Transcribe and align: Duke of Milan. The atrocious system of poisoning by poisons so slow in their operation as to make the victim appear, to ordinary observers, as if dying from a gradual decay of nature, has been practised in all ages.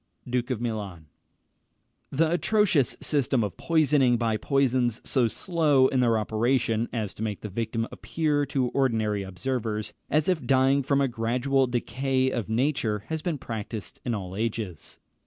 Duke 0.27 0.49
of 0.49 0.59
Milan. 0.59 1.05
The 2.09 2.31
atrocious 2.31 2.97
system 3.01 3.43
of 3.43 3.55
poisoning 3.55 4.17
by 4.17 4.35
poisons 4.35 4.99
so 5.07 5.27
slow 5.27 5.89
in 5.89 5.99
their 5.99 6.17
operation 6.17 6.89
as 6.91 7.13
to 7.13 7.21
make 7.21 7.41
the 7.41 7.49
victim 7.49 7.87
appear, 7.91 8.47
to 8.47 8.69
ordinary 8.69 9.21
observers, 9.21 9.93
as 10.09 10.27
if 10.27 10.43
dying 10.47 10.81
from 10.81 11.01
a 11.01 11.07
gradual 11.07 11.67
decay 11.67 12.31
of 12.31 12.49
nature, 12.49 13.03
has 13.09 13.21
been 13.21 13.37
practised 13.37 14.01
in 14.03 14.15
all 14.15 14.35
ages. 14.35 14.97